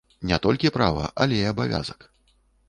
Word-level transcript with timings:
Не 0.29 0.37
толькі 0.45 0.71
права, 0.77 1.03
але 1.27 1.39
і 1.43 1.45
абавязак. 1.51 2.09